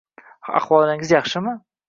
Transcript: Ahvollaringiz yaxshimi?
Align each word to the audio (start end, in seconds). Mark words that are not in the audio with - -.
Ahvollaringiz 0.61 1.13
yaxshimi? 1.17 1.57